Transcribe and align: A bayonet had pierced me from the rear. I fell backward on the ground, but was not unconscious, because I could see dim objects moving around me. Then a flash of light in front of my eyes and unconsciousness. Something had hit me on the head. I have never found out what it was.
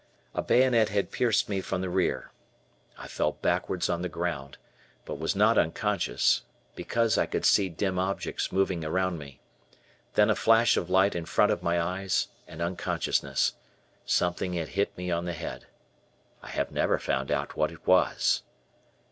A 0.33 0.41
bayonet 0.41 0.89
had 0.89 1.11
pierced 1.11 1.47
me 1.47 1.61
from 1.61 1.81
the 1.81 1.87
rear. 1.91 2.31
I 2.97 3.07
fell 3.07 3.33
backward 3.33 3.87
on 3.87 4.01
the 4.01 4.09
ground, 4.09 4.57
but 5.05 5.19
was 5.19 5.35
not 5.35 5.59
unconscious, 5.59 6.41
because 6.73 7.19
I 7.19 7.27
could 7.27 7.45
see 7.45 7.69
dim 7.69 7.99
objects 7.99 8.51
moving 8.51 8.83
around 8.83 9.19
me. 9.19 9.41
Then 10.15 10.31
a 10.31 10.35
flash 10.35 10.75
of 10.75 10.89
light 10.89 11.13
in 11.13 11.25
front 11.25 11.51
of 11.51 11.61
my 11.61 11.79
eyes 11.79 12.29
and 12.47 12.63
unconsciousness. 12.63 13.53
Something 14.03 14.53
had 14.53 14.69
hit 14.69 14.97
me 14.97 15.11
on 15.11 15.25
the 15.25 15.33
head. 15.33 15.67
I 16.41 16.47
have 16.47 16.71
never 16.71 16.97
found 16.97 17.29
out 17.29 17.55
what 17.55 17.71
it 17.71 17.85
was. 17.85 18.41